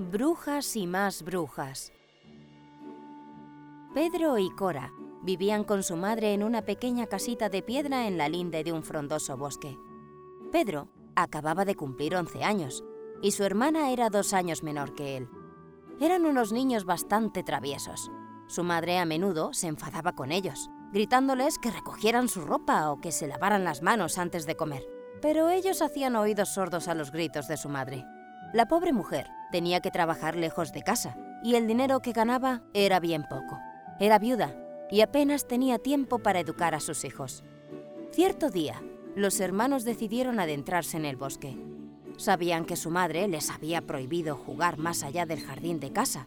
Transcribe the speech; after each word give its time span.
Brujas 0.00 0.76
y 0.76 0.86
más 0.86 1.24
brujas. 1.24 1.92
Pedro 3.92 4.38
y 4.38 4.48
Cora 4.50 4.92
vivían 5.24 5.64
con 5.64 5.82
su 5.82 5.96
madre 5.96 6.34
en 6.34 6.44
una 6.44 6.62
pequeña 6.62 7.08
casita 7.08 7.48
de 7.48 7.62
piedra 7.62 8.06
en 8.06 8.16
la 8.16 8.28
linde 8.28 8.62
de 8.62 8.72
un 8.72 8.84
frondoso 8.84 9.36
bosque. 9.36 9.76
Pedro 10.52 10.88
acababa 11.16 11.64
de 11.64 11.74
cumplir 11.74 12.14
11 12.14 12.44
años 12.44 12.84
y 13.22 13.32
su 13.32 13.42
hermana 13.42 13.90
era 13.90 14.08
dos 14.08 14.34
años 14.34 14.62
menor 14.62 14.94
que 14.94 15.16
él. 15.16 15.28
Eran 16.00 16.26
unos 16.26 16.52
niños 16.52 16.84
bastante 16.84 17.42
traviesos. 17.42 18.08
Su 18.46 18.62
madre 18.62 18.98
a 18.98 19.04
menudo 19.04 19.52
se 19.52 19.66
enfadaba 19.66 20.12
con 20.12 20.30
ellos, 20.30 20.70
gritándoles 20.92 21.58
que 21.58 21.72
recogieran 21.72 22.28
su 22.28 22.42
ropa 22.42 22.92
o 22.92 23.00
que 23.00 23.10
se 23.10 23.26
lavaran 23.26 23.64
las 23.64 23.82
manos 23.82 24.16
antes 24.16 24.46
de 24.46 24.54
comer. 24.54 24.86
Pero 25.20 25.50
ellos 25.50 25.82
hacían 25.82 26.14
oídos 26.14 26.54
sordos 26.54 26.86
a 26.86 26.94
los 26.94 27.10
gritos 27.10 27.48
de 27.48 27.56
su 27.56 27.68
madre. 27.68 28.04
La 28.54 28.66
pobre 28.66 28.92
mujer 28.92 29.28
tenía 29.50 29.80
que 29.80 29.90
trabajar 29.90 30.36
lejos 30.36 30.72
de 30.72 30.82
casa 30.82 31.16
y 31.42 31.54
el 31.54 31.66
dinero 31.66 32.00
que 32.00 32.12
ganaba 32.12 32.62
era 32.74 33.00
bien 33.00 33.24
poco. 33.28 33.58
Era 34.00 34.18
viuda 34.18 34.56
y 34.90 35.00
apenas 35.00 35.46
tenía 35.46 35.78
tiempo 35.78 36.18
para 36.18 36.40
educar 36.40 36.74
a 36.74 36.80
sus 36.80 37.04
hijos. 37.04 37.44
Cierto 38.12 38.50
día, 38.50 38.82
los 39.14 39.40
hermanos 39.40 39.84
decidieron 39.84 40.40
adentrarse 40.40 40.96
en 40.96 41.04
el 41.04 41.16
bosque. 41.16 41.56
Sabían 42.16 42.64
que 42.64 42.76
su 42.76 42.90
madre 42.90 43.28
les 43.28 43.50
había 43.50 43.82
prohibido 43.82 44.36
jugar 44.36 44.78
más 44.78 45.02
allá 45.02 45.26
del 45.26 45.40
jardín 45.40 45.78
de 45.80 45.92
casa, 45.92 46.26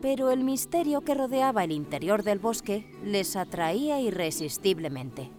pero 0.00 0.30
el 0.30 0.44
misterio 0.44 1.02
que 1.02 1.14
rodeaba 1.14 1.64
el 1.64 1.72
interior 1.72 2.22
del 2.22 2.38
bosque 2.38 2.90
les 3.04 3.36
atraía 3.36 4.00
irresistiblemente. 4.00 5.30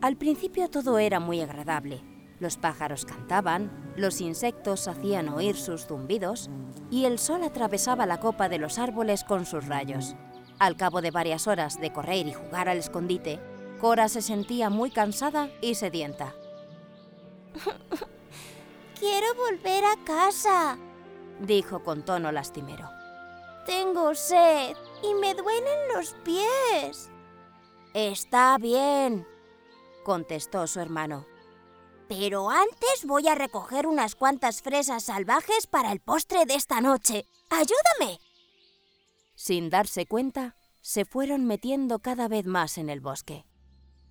Al 0.00 0.16
principio 0.16 0.68
todo 0.68 0.98
era 0.98 1.20
muy 1.20 1.40
agradable, 1.40 2.02
los 2.42 2.58
pájaros 2.58 3.06
cantaban, 3.06 3.70
los 3.96 4.20
insectos 4.20 4.88
hacían 4.88 5.28
oír 5.28 5.56
sus 5.56 5.86
zumbidos 5.86 6.50
y 6.90 7.04
el 7.04 7.18
sol 7.18 7.44
atravesaba 7.44 8.04
la 8.04 8.18
copa 8.20 8.48
de 8.48 8.58
los 8.58 8.78
árboles 8.78 9.24
con 9.24 9.46
sus 9.46 9.66
rayos. 9.66 10.16
Al 10.58 10.76
cabo 10.76 11.00
de 11.00 11.12
varias 11.12 11.46
horas 11.46 11.80
de 11.80 11.92
correr 11.92 12.26
y 12.26 12.32
jugar 12.32 12.68
al 12.68 12.78
escondite, 12.78 13.40
Cora 13.80 14.08
se 14.08 14.22
sentía 14.22 14.70
muy 14.70 14.90
cansada 14.90 15.48
y 15.60 15.76
sedienta. 15.76 16.34
Quiero 18.98 19.34
volver 19.34 19.84
a 19.84 20.04
casa, 20.04 20.76
dijo 21.40 21.82
con 21.82 22.04
tono 22.04 22.32
lastimero. 22.32 22.88
Tengo 23.66 24.14
sed 24.14 24.76
y 25.02 25.14
me 25.14 25.34
duelen 25.34 25.78
los 25.94 26.14
pies. 26.24 27.08
Está 27.94 28.56
bien, 28.58 29.26
contestó 30.04 30.66
su 30.66 30.80
hermano. 30.80 31.31
Pero 32.08 32.50
antes 32.50 33.04
voy 33.04 33.28
a 33.28 33.34
recoger 33.34 33.86
unas 33.86 34.14
cuantas 34.14 34.62
fresas 34.62 35.04
salvajes 35.04 35.66
para 35.66 35.92
el 35.92 36.00
postre 36.00 36.44
de 36.46 36.54
esta 36.54 36.80
noche. 36.80 37.26
¡Ayúdame! 37.50 38.18
Sin 39.34 39.70
darse 39.70 40.06
cuenta, 40.06 40.56
se 40.80 41.04
fueron 41.04 41.46
metiendo 41.46 42.00
cada 42.00 42.28
vez 42.28 42.46
más 42.46 42.76
en 42.78 42.90
el 42.90 43.00
bosque. 43.00 43.44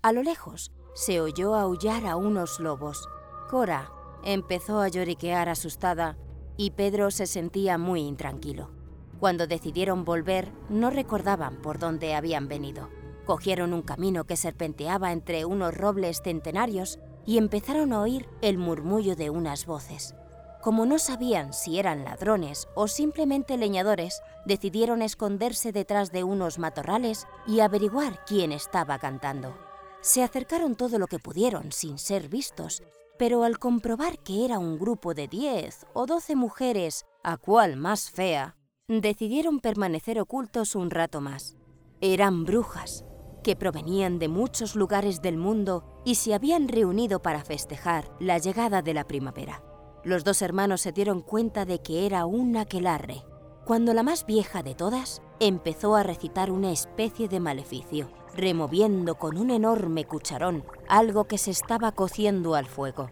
A 0.01 0.13
lo 0.13 0.23
lejos 0.23 0.71
se 0.93 1.21
oyó 1.21 1.55
aullar 1.55 2.05
a 2.07 2.15
unos 2.15 2.59
lobos. 2.59 3.07
Cora 3.49 3.91
empezó 4.23 4.81
a 4.81 4.87
lloriquear 4.87 5.49
asustada 5.49 6.17
y 6.57 6.71
Pedro 6.71 7.11
se 7.11 7.27
sentía 7.27 7.77
muy 7.77 8.01
intranquilo. 8.01 8.71
Cuando 9.19 9.47
decidieron 9.47 10.03
volver, 10.03 10.51
no 10.69 10.89
recordaban 10.89 11.61
por 11.61 11.77
dónde 11.77 12.15
habían 12.15 12.47
venido. 12.47 12.89
Cogieron 13.25 13.73
un 13.73 13.83
camino 13.83 14.25
que 14.25 14.35
serpenteaba 14.35 15.11
entre 15.11 15.45
unos 15.45 15.75
robles 15.75 16.21
centenarios 16.23 16.99
y 17.25 17.37
empezaron 17.37 17.93
a 17.93 18.01
oír 18.01 18.27
el 18.41 18.57
murmullo 18.57 19.15
de 19.15 19.29
unas 19.29 19.65
voces. 19.65 20.15
Como 20.61 20.85
no 20.85 20.99
sabían 20.99 21.53
si 21.53 21.79
eran 21.79 22.03
ladrones 22.03 22.67
o 22.75 22.87
simplemente 22.87 23.57
leñadores, 23.57 24.21
decidieron 24.45 25.01
esconderse 25.01 25.71
detrás 25.71 26.11
de 26.11 26.23
unos 26.23 26.59
matorrales 26.59 27.25
y 27.47 27.61
averiguar 27.61 28.23
quién 28.25 28.51
estaba 28.51 28.99
cantando. 28.99 29.57
Se 30.01 30.23
acercaron 30.23 30.75
todo 30.75 30.99
lo 30.99 31.07
que 31.07 31.19
pudieron 31.19 31.71
sin 31.71 31.97
ser 31.97 32.29
vistos, 32.29 32.83
pero 33.17 33.43
al 33.43 33.57
comprobar 33.59 34.19
que 34.19 34.45
era 34.45 34.59
un 34.59 34.77
grupo 34.77 35.13
de 35.13 35.27
diez 35.27 35.85
o 35.93 36.05
doce 36.05 36.35
mujeres, 36.35 37.05
a 37.23 37.37
cual 37.37 37.75
más 37.75 38.11
fea, 38.11 38.55
decidieron 38.87 39.59
permanecer 39.59 40.19
ocultos 40.19 40.75
un 40.75 40.89
rato 40.89 41.21
más. 41.21 41.55
Eran 42.01 42.45
brujas, 42.45 43.05
que 43.43 43.55
provenían 43.55 44.19
de 44.19 44.27
muchos 44.27 44.75
lugares 44.75 45.21
del 45.21 45.37
mundo 45.37 45.83
y 46.05 46.15
se 46.15 46.33
habían 46.33 46.67
reunido 46.67 47.21
para 47.21 47.43
festejar 47.43 48.09
la 48.19 48.37
llegada 48.37 48.81
de 48.81 48.93
la 48.93 49.07
primavera. 49.07 49.63
Los 50.03 50.23
dos 50.23 50.41
hermanos 50.41 50.81
se 50.81 50.91
dieron 50.91 51.21
cuenta 51.21 51.65
de 51.65 51.79
que 51.79 52.05
era 52.05 52.25
un 52.25 52.57
aquelarre, 52.57 53.23
cuando 53.65 53.93
la 53.93 54.03
más 54.03 54.25
vieja 54.25 54.63
de 54.63 54.73
todas 54.73 55.21
empezó 55.39 55.95
a 55.95 56.03
recitar 56.03 56.51
una 56.51 56.71
especie 56.71 57.27
de 57.27 57.39
maleficio, 57.39 58.09
removiendo 58.35 59.15
con 59.15 59.37
un 59.37 59.51
enorme 59.51 60.05
cucharón 60.05 60.65
algo 60.87 61.25
que 61.25 61.37
se 61.37 61.51
estaba 61.51 61.91
cociendo 61.91 62.55
al 62.55 62.65
fuego. 62.65 63.09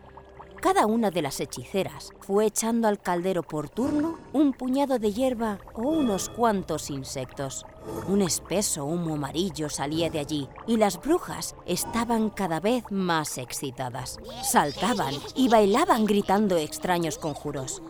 Cada 0.61 0.85
una 0.87 1.09
de 1.09 1.21
las 1.21 1.39
hechiceras 1.39 2.11
fue 2.19 2.45
echando 2.45 2.89
al 2.89 2.99
caldero 2.99 3.43
por 3.43 3.69
turno 3.69 4.17
un 4.33 4.51
puñado 4.51 4.99
de 4.99 5.13
hierba 5.13 5.59
o 5.73 5.83
unos 5.83 6.27
cuantos 6.27 6.89
insectos. 6.89 7.65
Un 8.09 8.21
espeso 8.21 8.83
humo 8.83 9.15
amarillo 9.15 9.69
salía 9.69 10.09
de 10.09 10.19
allí 10.19 10.49
y 10.67 10.75
las 10.75 10.99
brujas 10.99 11.55
estaban 11.65 12.29
cada 12.29 12.59
vez 12.59 12.83
más 12.89 13.37
excitadas. 13.37 14.17
Saltaban 14.43 15.13
y 15.33 15.47
bailaban 15.47 16.05
gritando 16.05 16.57
extraños 16.57 17.17
conjuros. 17.17 17.81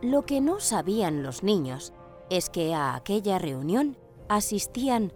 Lo 0.00 0.24
que 0.24 0.40
no 0.40 0.60
sabían 0.60 1.22
los 1.22 1.42
niños 1.42 1.92
es 2.30 2.48
que 2.48 2.74
a 2.74 2.94
aquella 2.94 3.38
reunión 3.38 3.98
asistían 4.30 5.12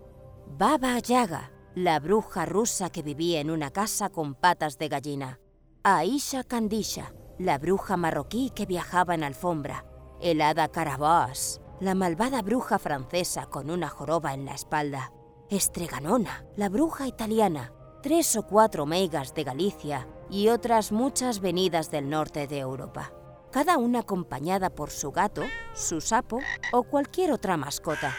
Baba 0.59 0.99
Yaga, 0.99 1.51
la 1.75 1.99
bruja 1.99 2.45
rusa 2.45 2.91
que 2.91 3.03
vivía 3.03 3.41
en 3.41 3.51
una 3.51 3.71
casa 3.71 4.11
con 4.11 4.35
patas 4.35 4.77
de 4.77 4.89
gallina. 4.89 5.41
Aisha 5.85 6.43
Kandisha, 6.43 7.13
la 7.39 7.57
bruja 7.57 7.97
marroquí 7.97 8.51
que 8.51 8.67
viajaba 8.67 9.15
en 9.15 9.23
alfombra, 9.23 9.85
el 10.21 10.41
hada 10.41 10.69
Carabas, 10.69 11.61
la 11.79 11.95
malvada 11.95 12.43
bruja 12.43 12.81
francesa 12.81 13.47
con 13.47 13.71
una 13.71 13.89
joroba 13.89 14.35
en 14.35 14.45
la 14.45 14.55
espalda, 14.55 15.13
Estreganona, 15.49 16.45
la 16.57 16.69
bruja 16.69 17.07
italiana, 17.07 17.73
tres 18.03 18.35
o 18.37 18.43
cuatro 18.43 18.87
meigas 18.87 19.35
de 19.35 19.45
Galicia 19.45 20.09
y 20.29 20.49
otras 20.49 20.91
muchas 20.91 21.41
venidas 21.41 21.93
del 21.93 22.11
norte 22.11 22.49
de 22.49 22.59
Europa, 22.59 23.13
cada 23.53 23.79
una 23.79 24.01
acompañada 24.01 24.71
por 24.71 24.91
su 24.91 25.13
gato, 25.13 25.45
su 25.75 26.01
sapo 26.01 26.41
o 26.73 26.83
cualquier 26.83 27.31
otra 27.31 27.57
mascota. 27.57 28.13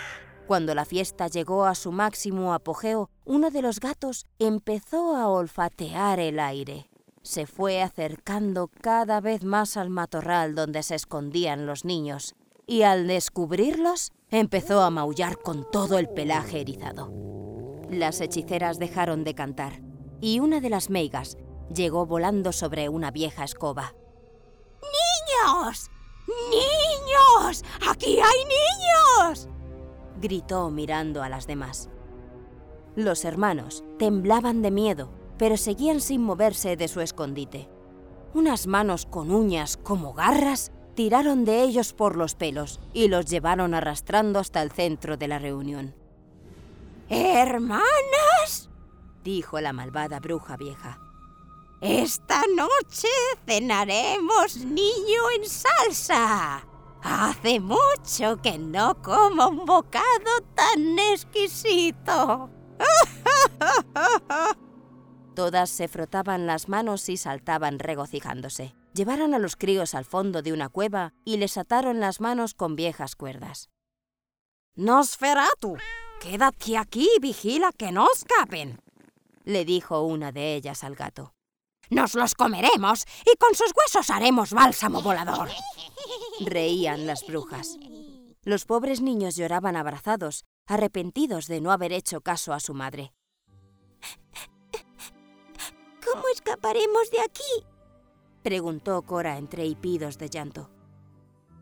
Cuando 0.48 0.74
la 0.74 0.86
fiesta 0.86 1.28
llegó 1.28 1.66
a 1.66 1.76
su 1.76 1.92
máximo 1.92 2.54
apogeo, 2.54 3.10
uno 3.26 3.52
de 3.52 3.62
los 3.62 3.82
gatos 3.82 4.26
empezó 4.40 5.16
a 5.18 5.28
olfatear 5.28 6.22
el 6.22 6.40
aire 6.40 6.90
se 7.22 7.46
fue 7.46 7.82
acercando 7.82 8.70
cada 8.82 9.22
vez 9.22 9.44
más 9.44 9.78
al 9.78 9.90
matorral 9.90 10.56
donde 10.56 10.84
se 10.84 10.96
escondían 10.96 11.66
los 11.66 11.86
niños, 11.86 12.36
y 12.66 12.84
al 12.84 13.08
descubrirlos 13.08 14.12
empezó 14.30 14.82
a 14.82 14.90
maullar 14.90 15.38
con 15.40 15.70
todo 15.72 15.98
el 15.98 16.10
pelaje 16.10 16.62
erizado. 16.62 17.12
Las 17.90 18.22
hechiceras 18.22 18.80
dejaron 18.80 19.24
de 19.24 19.36
cantar, 19.36 19.82
y 20.22 20.40
una 20.40 20.60
de 20.62 20.70
las 20.70 20.90
meigas 20.90 21.38
llegó 21.74 22.06
volando 22.06 22.52
sobre 22.52 22.90
una 22.90 23.12
vieja 23.12 23.44
escoba. 23.44 23.96
¡Niños! 24.82 25.90
¡Niños! 26.50 27.64
¡Aquí 27.90 28.20
hay 28.20 28.44
niños! 28.46 29.48
gritó 30.22 30.70
mirando 30.70 31.24
a 31.24 31.30
las 31.30 31.48
demás. 31.48 31.90
Los 32.96 33.26
hermanos 33.26 33.84
temblaban 33.98 34.62
de 34.62 34.72
miedo 34.72 35.19
pero 35.40 35.58
seguían 35.58 36.02
sin 36.02 36.22
moverse 36.22 36.76
de 36.76 36.88
su 36.88 37.02
escondite. 37.02 37.70
Unas 38.34 38.68
manos 38.68 39.08
con 39.08 39.32
uñas 39.32 39.78
como 39.78 40.14
garras 40.14 40.72
tiraron 40.96 41.46
de 41.46 41.64
ellos 41.64 41.94
por 41.94 42.18
los 42.18 42.36
pelos 42.36 42.80
y 42.94 43.08
los 43.08 43.26
llevaron 43.26 43.74
arrastrando 43.74 44.38
hasta 44.38 44.62
el 44.62 44.70
centro 44.70 45.18
de 45.18 45.28
la 45.30 45.40
reunión. 45.40 45.96
¡Hermanas! 47.08 48.70
dijo 49.24 49.60
la 49.62 49.74
malvada 49.74 50.20
bruja 50.20 50.58
vieja. 50.58 51.00
Esta 51.82 52.42
noche 52.56 53.08
cenaremos 53.48 54.58
niño 54.58 55.22
en 55.38 55.46
salsa. 55.50 56.66
Hace 57.02 57.62
mucho 57.62 58.42
que 58.44 58.58
no 58.58 59.02
como 59.02 59.48
un 59.48 59.66
bocado 59.66 60.42
tan 60.54 61.00
exquisito. 61.00 62.50
Todas 65.40 65.70
se 65.70 65.88
frotaban 65.88 66.48
las 66.48 66.68
manos 66.68 67.08
y 67.08 67.16
saltaban 67.16 67.80
regocijándose. 67.80 68.76
Llevaron 68.94 69.34
a 69.34 69.40
los 69.40 69.56
críos 69.56 69.96
al 69.96 70.04
fondo 70.04 70.42
de 70.42 70.52
una 70.52 70.68
cueva 70.68 71.14
y 71.24 71.38
les 71.38 71.58
ataron 71.58 72.02
las 72.02 72.20
manos 72.20 72.54
con 72.54 72.76
viejas 72.76 73.16
cuerdas. 73.16 73.70
Nosferatu, 74.76 75.78
quédate 76.20 76.78
aquí 76.78 77.08
y 77.16 77.22
vigila 77.22 77.72
que 77.72 77.94
no 77.94 78.06
escapen, 78.14 78.82
le 79.46 79.64
dijo 79.64 80.02
una 80.02 80.34
de 80.34 80.56
ellas 80.56 80.84
al 80.84 80.96
gato. 80.96 81.32
Nos 81.90 82.16
los 82.16 82.36
comeremos 82.36 83.06
y 83.22 83.38
con 83.38 83.56
sus 83.56 83.72
huesos 83.74 84.10
haremos 84.10 84.52
bálsamo 84.52 85.02
volador. 85.02 85.48
Reían 86.42 87.08
las 87.08 87.26
brujas. 87.26 87.78
Los 88.44 88.66
pobres 88.66 89.00
niños 89.00 89.38
lloraban 89.38 89.78
abrazados, 89.78 90.44
arrepentidos 90.68 91.48
de 91.48 91.62
no 91.62 91.72
haber 91.72 91.94
hecho 91.94 92.20
caso 92.20 92.52
a 92.52 92.60
su 92.60 92.74
madre. 92.74 93.14
¿Cómo 96.12 96.24
escaparemos 96.34 97.12
de 97.12 97.22
aquí? 97.22 97.66
preguntó 98.42 99.02
Cora 99.04 99.38
entre 99.38 99.66
hipidos 99.66 100.18
de 100.18 100.30
llanto. 100.30 100.70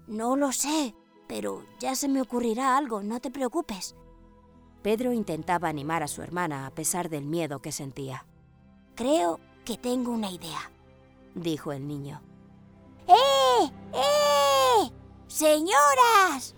No 0.07 0.37
lo 0.37 0.51
sé, 0.51 0.95
pero 1.27 1.63
ya 1.79 1.95
se 1.95 2.07
me 2.07 2.21
ocurrirá 2.21 2.77
algo, 2.77 3.03
no 3.03 3.19
te 3.19 3.31
preocupes. 3.31 3.95
Pedro 4.83 5.11
intentaba 5.11 5.67
animar 5.67 6.03
a 6.03 6.07
su 6.07 6.21
hermana 6.21 6.65
a 6.65 6.71
pesar 6.71 7.09
del 7.09 7.25
miedo 7.25 7.59
que 7.59 7.71
sentía. 7.71 8.25
Creo 8.95 9.39
que 9.65 9.77
tengo 9.77 10.11
una 10.11 10.31
idea, 10.31 10.71
dijo 11.35 11.73
el 11.73 11.87
niño. 11.87 12.21
¡Eh! 13.07 13.71
¡Eh! 13.93 14.91
¡Señoras! 15.27 16.55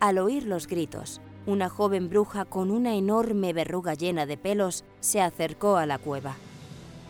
Al 0.00 0.18
oír 0.18 0.44
los 0.44 0.66
gritos, 0.66 1.20
una 1.46 1.70
joven 1.70 2.10
bruja 2.10 2.44
con 2.44 2.70
una 2.70 2.94
enorme 2.94 3.52
verruga 3.52 3.94
llena 3.94 4.26
de 4.26 4.36
pelos 4.36 4.84
se 5.00 5.22
acercó 5.22 5.76
a 5.76 5.86
la 5.86 5.98
cueva. 5.98 6.36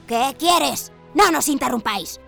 ¿Qué 0.06 0.34
quieres? 0.36 0.92
No 1.14 1.30
nos 1.30 1.48
interrumpáis. 1.48 2.20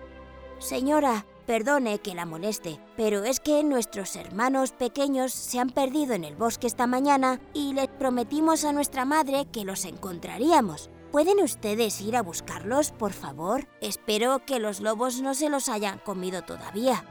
Señora, 0.59 1.25
perdone 1.45 1.99
que 1.99 2.15
la 2.15 2.25
moleste, 2.25 2.79
pero 2.95 3.25
es 3.25 3.39
que 3.39 3.63
nuestros 3.63 4.15
hermanos 4.15 4.71
pequeños 4.71 5.33
se 5.33 5.59
han 5.59 5.69
perdido 5.69 6.13
en 6.13 6.23
el 6.23 6.35
bosque 6.35 6.67
esta 6.67 6.87
mañana 6.87 7.41
y 7.53 7.73
les 7.73 7.87
prometimos 7.87 8.63
a 8.63 8.71
nuestra 8.71 9.03
madre 9.03 9.45
que 9.51 9.65
los 9.65 9.83
encontraríamos. 9.83 10.89
¿Pueden 11.11 11.41
ustedes 11.41 11.99
ir 12.01 12.15
a 12.15 12.21
buscarlos, 12.21 12.91
por 12.91 13.11
favor? 13.11 13.67
Espero 13.81 14.45
que 14.45 14.59
los 14.59 14.79
lobos 14.79 15.21
no 15.21 15.33
se 15.33 15.49
los 15.49 15.67
hayan 15.67 15.99
comido 15.99 16.43
todavía. 16.43 17.05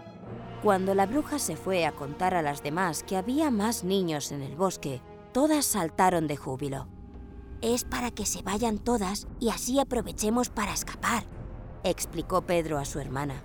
Cuando 0.62 0.94
la 0.94 1.04
bruja 1.04 1.38
se 1.38 1.56
fue 1.56 1.84
a 1.84 1.92
contar 1.92 2.34
a 2.34 2.42
las 2.42 2.62
demás 2.62 3.02
que 3.02 3.16
había 3.16 3.50
más 3.50 3.84
niños 3.84 4.32
en 4.32 4.40
el 4.40 4.56
bosque, 4.56 5.02
todas 5.32 5.66
saltaron 5.66 6.26
de 6.26 6.36
júbilo. 6.36 6.88
Es 7.62 7.84
para 7.84 8.10
que 8.10 8.26
se 8.26 8.42
vayan 8.42 8.78
todas 8.78 9.26
y 9.40 9.50
así 9.50 9.78
aprovechemos 9.78 10.50
para 10.50 10.72
escapar, 10.72 11.24
explicó 11.82 12.42
Pedro 12.42 12.78
a 12.78 12.84
su 12.84 13.00
hermana. 13.00 13.42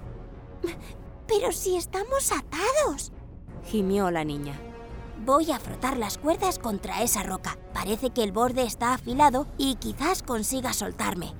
Pero 1.27 1.51
si 1.51 1.75
estamos 1.75 2.31
atados, 2.31 3.11
gimió 3.65 4.11
la 4.11 4.23
niña. 4.23 4.59
Voy 5.25 5.51
a 5.51 5.59
frotar 5.59 5.97
las 5.97 6.17
cuerdas 6.17 6.59
contra 6.59 7.03
esa 7.03 7.23
roca. 7.23 7.57
Parece 7.73 8.09
que 8.09 8.23
el 8.23 8.31
borde 8.31 8.63
está 8.63 8.93
afilado 8.93 9.47
y 9.57 9.75
quizás 9.75 10.23
consiga 10.23 10.73
soltarme. 10.73 11.33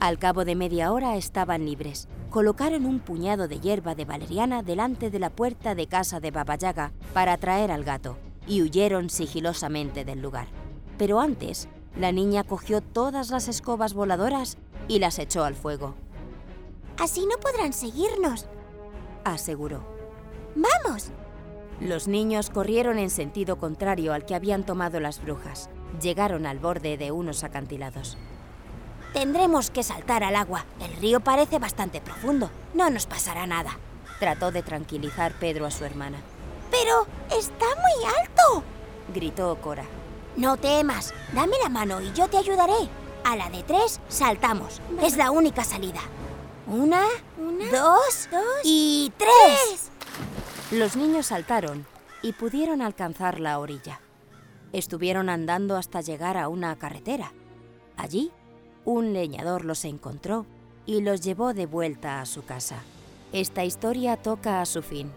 Al 0.00 0.18
cabo 0.18 0.44
de 0.44 0.54
media 0.54 0.92
hora 0.92 1.16
estaban 1.16 1.64
libres. 1.64 2.08
Colocaron 2.30 2.86
un 2.86 3.00
puñado 3.00 3.48
de 3.48 3.60
hierba 3.60 3.94
de 3.94 4.04
valeriana 4.04 4.62
delante 4.62 5.10
de 5.10 5.18
la 5.18 5.30
puerta 5.30 5.74
de 5.74 5.86
casa 5.86 6.20
de 6.20 6.30
Babayaga 6.30 6.92
para 7.12 7.34
atraer 7.34 7.70
al 7.70 7.84
gato 7.84 8.16
y 8.46 8.62
huyeron 8.62 9.10
sigilosamente 9.10 10.04
del 10.04 10.20
lugar. 10.20 10.48
Pero 10.98 11.20
antes, 11.20 11.68
la 11.96 12.12
niña 12.12 12.44
cogió 12.44 12.80
todas 12.80 13.30
las 13.30 13.48
escobas 13.48 13.94
voladoras 13.94 14.58
y 14.86 14.98
las 14.98 15.18
echó 15.18 15.44
al 15.44 15.54
fuego. 15.54 15.94
Así 16.98 17.26
no 17.26 17.36
podrán 17.38 17.72
seguirnos, 17.72 18.46
aseguró. 19.24 19.82
¡Vamos! 20.54 21.10
Los 21.80 22.08
niños 22.08 22.50
corrieron 22.50 22.98
en 22.98 23.10
sentido 23.10 23.58
contrario 23.58 24.12
al 24.12 24.24
que 24.24 24.34
habían 24.34 24.64
tomado 24.64 24.98
las 24.98 25.22
brujas. 25.22 25.70
Llegaron 26.02 26.44
al 26.44 26.58
borde 26.58 26.96
de 26.96 27.12
unos 27.12 27.44
acantilados. 27.44 28.18
Tendremos 29.12 29.70
que 29.70 29.82
saltar 29.82 30.24
al 30.24 30.36
agua. 30.36 30.64
El 30.80 30.92
río 30.96 31.20
parece 31.20 31.58
bastante 31.58 32.00
profundo. 32.00 32.50
No 32.74 32.90
nos 32.90 33.06
pasará 33.06 33.46
nada. 33.46 33.78
Trató 34.18 34.50
de 34.50 34.62
tranquilizar 34.62 35.32
Pedro 35.38 35.66
a 35.66 35.70
su 35.70 35.84
hermana. 35.84 36.18
¡Pero 36.70 37.06
está 37.38 37.66
muy 37.76 38.04
alto! 38.20 38.64
gritó 39.14 39.56
Cora. 39.60 39.84
No 40.38 40.56
temas. 40.56 41.12
Dame 41.34 41.56
la 41.60 41.68
mano 41.68 42.00
y 42.00 42.12
yo 42.12 42.28
te 42.28 42.36
ayudaré. 42.36 42.88
A 43.24 43.34
la 43.34 43.50
de 43.50 43.64
tres, 43.64 44.00
saltamos. 44.08 44.80
Es 45.02 45.16
la 45.16 45.32
única 45.32 45.64
salida. 45.64 45.98
Una, 46.68 47.02
dos, 47.72 48.28
y 48.62 49.12
tres. 49.18 49.90
Los 50.70 50.94
niños 50.94 51.26
saltaron 51.26 51.84
y 52.22 52.34
pudieron 52.34 52.82
alcanzar 52.82 53.40
la 53.40 53.58
orilla. 53.58 54.00
Estuvieron 54.72 55.28
andando 55.28 55.76
hasta 55.76 56.02
llegar 56.02 56.36
a 56.36 56.48
una 56.48 56.76
carretera. 56.76 57.32
Allí 57.96 58.30
un 58.84 59.12
leñador 59.12 59.64
los 59.64 59.84
encontró 59.84 60.46
y 60.86 61.00
los 61.00 61.20
llevó 61.20 61.52
de 61.52 61.66
vuelta 61.66 62.20
a 62.20 62.26
su 62.26 62.44
casa. 62.44 62.76
Esta 63.32 63.64
historia 63.64 64.16
toca 64.16 64.60
a 64.60 64.66
su 64.66 64.82
fin. 64.82 65.10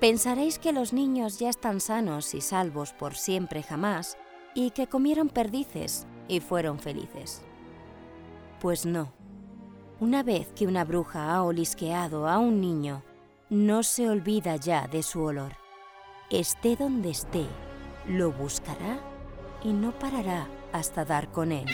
Pensaréis 0.00 0.58
que 0.58 0.72
los 0.72 0.94
niños 0.94 1.38
ya 1.38 1.50
están 1.50 1.82
sanos 1.82 2.32
y 2.32 2.40
salvos 2.40 2.94
por 2.94 3.14
siempre 3.14 3.62
jamás 3.62 4.16
y 4.54 4.70
que 4.70 4.86
comieron 4.86 5.28
perdices 5.28 6.06
y 6.28 6.40
fueron 6.40 6.78
felices. 6.78 7.42
Pues 8.60 8.86
no. 8.86 9.12
Una 10.00 10.22
vez 10.22 10.48
que 10.54 10.66
una 10.66 10.84
bruja 10.84 11.34
ha 11.34 11.42
olisqueado 11.42 12.28
a 12.28 12.38
un 12.38 12.60
niño, 12.60 13.02
no 13.50 13.82
se 13.82 14.08
olvida 14.08 14.56
ya 14.56 14.88
de 14.88 15.02
su 15.02 15.22
olor. 15.22 15.52
Esté 16.30 16.76
donde 16.76 17.10
esté, 17.10 17.46
lo 18.08 18.32
buscará 18.32 18.98
y 19.62 19.72
no 19.72 19.92
parará 19.92 20.48
hasta 20.72 21.04
dar 21.04 21.30
con 21.30 21.52
él. 21.52 21.66